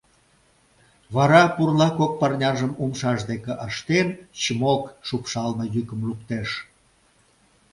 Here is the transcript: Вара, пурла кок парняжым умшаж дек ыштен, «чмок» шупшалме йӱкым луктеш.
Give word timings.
Вара, 1.15 1.43
пурла 1.55 1.89
кок 1.97 2.11
парняжым 2.19 2.71
умшаж 2.83 3.19
дек 3.29 3.45
ыштен, 3.67 4.07
«чмок» 4.41 4.83
шупшалме 5.07 5.65
йӱкым 5.73 6.01
луктеш. 6.07 6.49